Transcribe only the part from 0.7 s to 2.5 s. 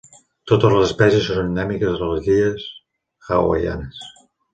les espècies són endèmiques de les